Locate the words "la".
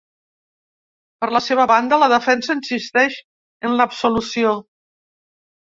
1.35-1.41, 2.05-2.09